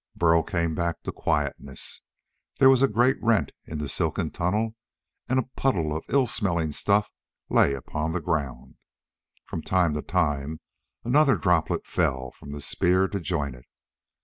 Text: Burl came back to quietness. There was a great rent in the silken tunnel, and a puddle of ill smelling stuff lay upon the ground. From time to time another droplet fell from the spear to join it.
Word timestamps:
Burl 0.15 0.41
came 0.41 0.73
back 0.73 1.03
to 1.03 1.11
quietness. 1.11 2.01
There 2.57 2.71
was 2.71 2.81
a 2.81 2.87
great 2.87 3.21
rent 3.21 3.51
in 3.67 3.77
the 3.77 3.87
silken 3.87 4.31
tunnel, 4.31 4.73
and 5.29 5.37
a 5.37 5.43
puddle 5.55 5.95
of 5.95 6.03
ill 6.09 6.25
smelling 6.25 6.71
stuff 6.71 7.11
lay 7.49 7.75
upon 7.75 8.11
the 8.11 8.19
ground. 8.19 8.77
From 9.45 9.61
time 9.61 9.93
to 9.93 10.01
time 10.01 10.59
another 11.03 11.37
droplet 11.37 11.85
fell 11.85 12.31
from 12.31 12.51
the 12.51 12.61
spear 12.61 13.07
to 13.09 13.19
join 13.19 13.53
it. 13.53 13.65